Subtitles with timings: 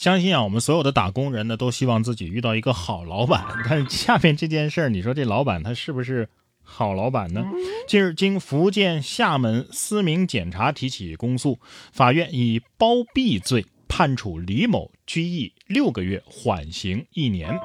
[0.00, 3.44] 相信啊，我们所有的打工人呢，都希望自己遇到一个好老板。
[3.68, 6.26] 但是下面这件事儿，你说这老板他是不是
[6.62, 7.44] 好老板呢？
[7.86, 11.58] 近日，经福建厦门思明检察提起公诉，
[11.92, 17.60] 法院以包庇罪判处李某拘役六个月，缓刑一年。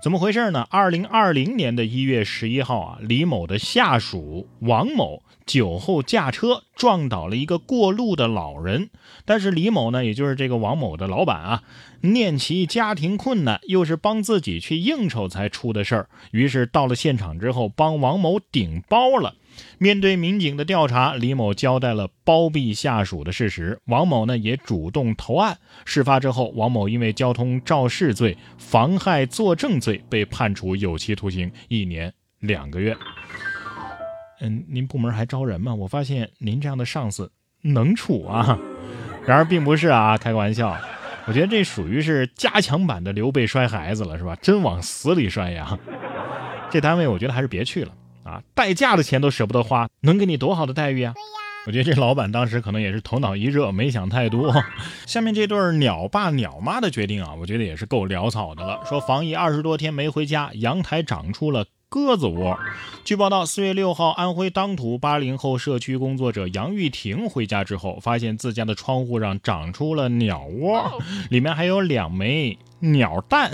[0.00, 0.64] 怎么回事呢？
[0.70, 8.90] 二零二零年的一月十一号啊，李某的下属王某酒后驾车撞倒了一个过路的老人，
[9.24, 11.62] 但是李某呢，也就是这个王某的老板啊，
[12.02, 19.34] 念其家庭困难，又是帮自己去应酬才出的事儿，于是到了现场之后，帮王某顶包了。
[19.78, 23.78] 面对民警的调查，李某交代了包庇下属的事实。
[23.86, 25.58] 王某呢也主动投案。
[25.84, 32.96] 事发之后，王某因为交通肇事罪、妨害作证罪被判处有期徒刑一年两个月。
[34.40, 35.74] 嗯，您部门还招人吗？
[35.74, 37.30] 我发现您这样的上司
[37.62, 38.58] 能处啊。
[39.26, 40.76] 然而并不是啊，开个玩笑。
[41.26, 44.34] 我觉得这属于是加强版的刘备摔孩子了，是吧？
[44.36, 45.78] 真往死里摔呀！
[46.70, 47.92] 这单位我觉得还是别去了。
[48.28, 51.14] 啊，代驾的钱都舍不得花，能给你多好的待遇啊？
[51.66, 54.54] 我觉得这老板当时可能也是头脑一热，没想太多。
[55.06, 58.80] 下面这对鸟爸鸟妈的决定啊，我觉得也是够潦草的了。
[58.88, 62.58] 说防疫二十多天没回家，阳台长出了鸽子窝。
[63.04, 72.58] 据报道，四月六号，安徽当涂八零后社区工作者杨玉婷回家之后，发现自家的窗户上长出了鸟窝，里面还有两枚。
[72.80, 73.50] 鸟蛋，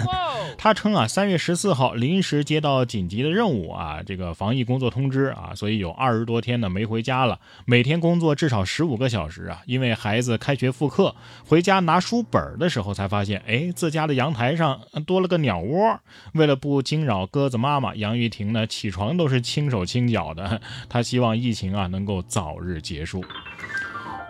[0.56, 9.60] 他称啊，三月十四号临时接到紧急的任务啊，这个防疫工作通知啊，所以有二十多天呢没回家了，每天工作至少十五个小时啊。
[9.66, 11.14] 因为孩子开学复课，
[11.46, 16.00] 回家拿书本的时候才发现，哎，自家的阳台上多了个鸟窝。
[16.32, 20.60] 为了不惊扰鸽子妈妈，杨玉婷呢起床都是轻手轻脚的。
[20.88, 23.22] 她希望疫情啊能够早日结束。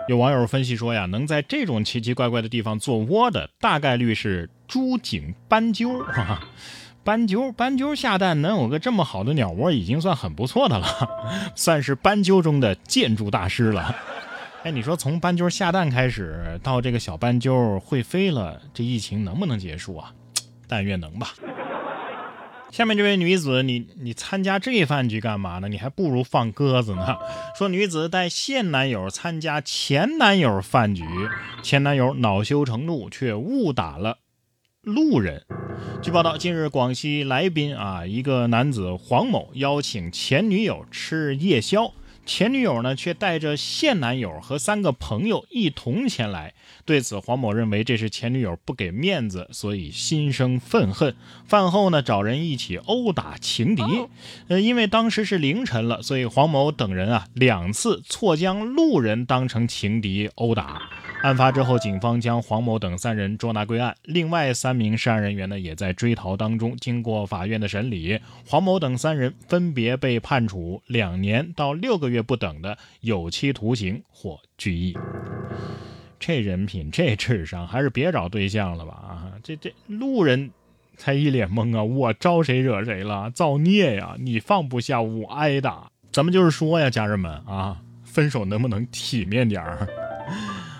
[0.06, 6.48] 有网友分析说呀，能在这种奇奇怪怪的地方做窝的，大概率是朱颈斑鸠啊。
[7.04, 10.86] 斑鸠，斑鸠下蛋能有个这么好的鸟窝，已经算很不错的了，
[11.54, 13.94] 算是斑鸠中的建筑大师了。
[14.62, 20.12] 哎，你说从斑鸠下蛋开始，到这个小斑鸠会飞了，这疫情能不能结束啊？
[20.66, 21.34] 但愿能吧。
[22.70, 25.68] 下面这位女子，你你参加这饭局干嘛呢？
[25.68, 27.18] 你还不如放鸽子呢。
[27.58, 31.04] 说女子带现男友参加前男友饭局，
[31.62, 34.16] 前男友恼羞成怒，却误打了
[34.84, 35.42] 路人。
[36.02, 41.92] 据报道，近日广西来宾啊，一个男子黄某邀请前女友吃夜宵。
[42.26, 46.54] 前女友呢，却带着现男友和三个朋友一同前来。
[46.86, 51.14] 对此，黄某认为这是前女友不给面子，所以心生愤恨。
[51.46, 53.82] 饭后呢，找人一起殴打情敌。
[54.48, 60.80] 呃，因为当时是凌晨了，所以黄某等人啊两次错将路人当成情敌殴打。
[61.24, 66.76] 案发之后，警方将黄某等三人捉拿归案，另外三名涉案人员呢也在追逃当中。
[66.76, 74.94] 经过法院的审理，黄某等三人分别被判处两年到六个月不等的有期徒刑或拘役。
[76.20, 78.92] 这人品，这智商，还是别找对象了吧？
[78.92, 80.50] 啊，这这路人
[80.98, 81.82] 才一脸懵啊！
[81.82, 83.30] 我招谁惹谁了？
[83.30, 84.14] 造孽呀！
[84.18, 85.90] 你放不下，我挨打。
[86.12, 89.88] 咱们就是说呀，家人们啊，分手能不能体面点儿？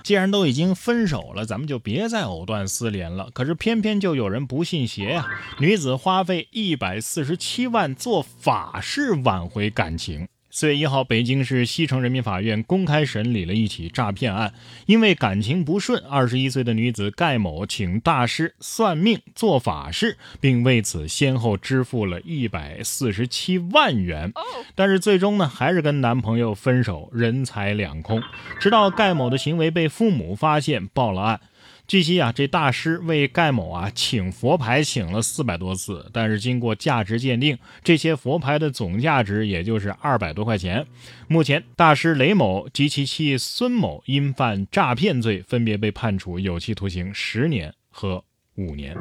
[0.04, 3.30] 既然都已经分手了，咱们就别再藕断丝连了。
[3.32, 5.26] 可是偏偏就有人不信邪呀！
[5.58, 10.28] 女子花费一百四十七万做法事挽回感情。
[10.56, 14.54] 四月一号，北京市西城人民法院公开审理了一起诈骗案。
[14.86, 24.32] 因为感情不顺，二十一岁的女子盖某请大师算命做法事，并为此先后支付了一百四十七万元。
[24.76, 28.22] 但是最终呢，还是跟男朋友分手，人财两空。
[28.60, 31.40] 直到盖某的行为被父母发现，报了案。
[31.86, 40.86] 据悉啊，这大师为盖某啊请佛牌请了四百多次，但是经过价值鉴定，这些佛牌的总价值也就是二百多块钱。
[41.28, 48.24] 目前，大师雷某及其妻孙某因犯诈骗罪，分别被判处有期徒刑十年和
[48.56, 48.96] 五年。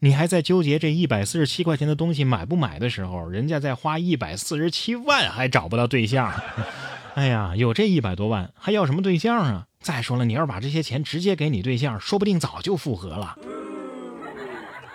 [0.00, 6.32] 你还在纠结这一百四十七块钱的东西买不买的时候，人家在花一百四十七万还找不到对象。
[7.18, 9.66] 哎呀，有这一百多万还要什么对象啊？
[9.80, 13.36] 再说了，你要是把这些钱直接给你对象，说不定早就复合了。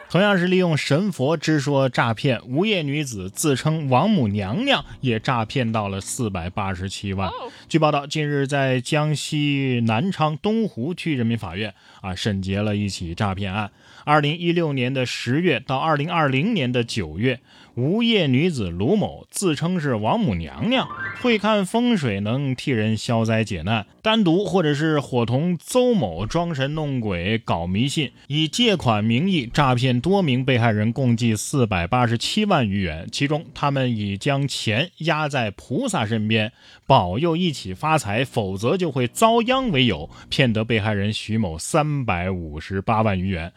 [0.10, 7.30] 同样是利用神佛之说诈骗，无业女子自称王母娘娘，也诈骗到了四百八十七万。
[7.68, 13.70] 据报道，近日在江西南昌东湖区人民法院啊审结了一起诈骗案。
[14.06, 17.42] 二零一六年的十月到二零二零年的九月，
[17.76, 20.88] 无业女子卢某自称是王母娘娘，
[21.22, 23.88] 会看风水，能替人消灾解难。
[24.04, 33.08] 单独或者是伙同邹某装神弄鬼搞迷信，以借款名义诈骗多名被害人，共计四百八十七万余元。
[33.12, 36.52] 其中，他们以将钱压在菩萨身边，
[36.86, 43.52] 保佑一起发财，否则就会遭殃为由，骗得被害人徐某三百五十八万余元。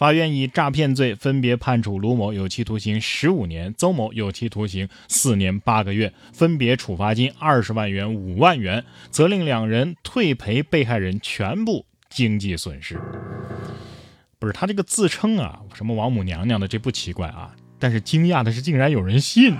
[0.00, 12.98] 法院以诈骗罪分别判处卢某有期徒刑十五年，邹某有期徒刑四年八个月，分别处罚金二十万元、五万元，责令两人退赔被害人全部经济损失。
[14.38, 19.54] 不是他这个自称啊，什么王母娘娘的，这不奇怪啊，但是惊讶的是，竟然有人信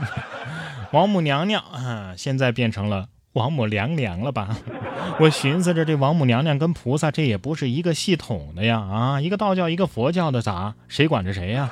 [0.92, 3.10] 王母娘娘啊，现在变成了。
[3.34, 4.56] 王母娘娘了吧？
[5.20, 8.80] 我寻思着，这王母娘娘跟菩萨这也不是一个系统的呀！
[8.80, 10.74] 啊，一个道教，一个佛教的，咋？
[10.88, 11.70] 谁管着谁呀？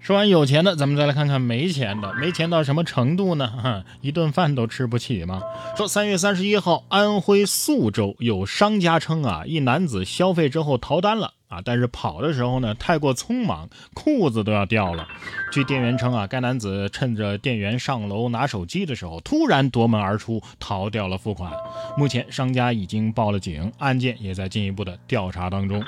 [0.00, 2.14] 说完有钱的，咱们再来看看没钱的。
[2.14, 3.84] 没钱到什么程度呢？
[4.02, 5.42] 一顿饭都吃不起吗？
[5.76, 11.32] 说三月三十一号，安徽宿州有商家称啊，一男子消费之后逃单了。
[11.48, 11.60] 啊！
[11.64, 15.06] 但是跑的时候呢，太过匆忙，裤子都要掉了。
[15.52, 21.52] 据店员称啊，该男子趁着店员上楼拿手机的时候，突然夺门而出，逃掉了付款。
[21.96, 25.82] 目前商家已经报了警，案件也在进一步的调查当中。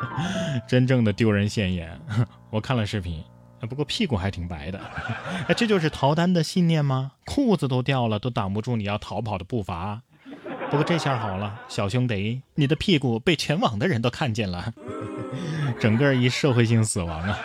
[0.68, 1.98] 真正的丢人现眼，
[2.50, 3.24] 我看了视频，
[3.68, 4.80] 不过屁股还挺白的。
[5.56, 7.12] 这就是逃单的信念吗？
[7.24, 10.02] 裤子都掉了，都挡不住你要逃跑的步伐。
[10.70, 14.72] 不过这下好了，小兄弟，你的屁股被全网的人都看见了，
[15.80, 17.38] 整个一社会性死亡啊！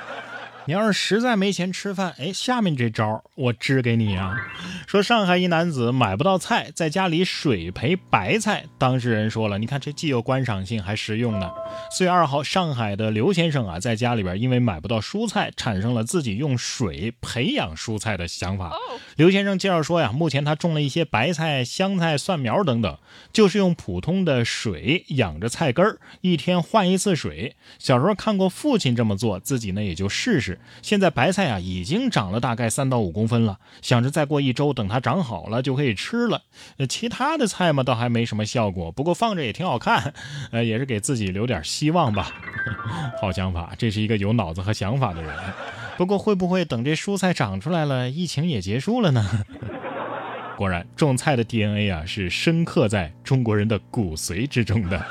[0.67, 4.33] 你要是实在没钱吃饭，哎，下面这招我支给你啊！
[4.87, 8.65] 说上海一男子买不到菜，在家里水培白菜。
[8.79, 11.51] 当事人说了，你看这既有观赏性还实用呢。
[11.91, 18.73] 四月二号，上海的刘先生啊，在家里边因为买不到蔬菜，产生了自己用水培养蔬菜的想法。
[19.17, 22.97] 刘先生介绍说呀，目前他种了一些白菜、香菜、蒜苗等等，
[23.31, 27.55] 就是用普通的水养着菜根儿，一天换一次水。
[27.77, 30.54] 小时候看过父亲这么做，自己呢也就试试。
[30.81, 36.41] 现在白菜啊已经长了大概三到五公分了，想着再过一周等它长好了就可以吃了。
[36.77, 40.13] 呃，其他的菜嘛倒还没什么效果，不过放着也挺好看，
[40.51, 42.31] 呃，也是给自己留点希望吧。
[43.21, 45.33] 好想法，这是一个有脑子和想法的人。
[45.97, 49.25] 不过会不会等这蔬菜长出来了，疫情也结束了呢？
[50.57, 55.05] 果然，种菜的 DNA 啊是深刻在中国人的骨髓之中的。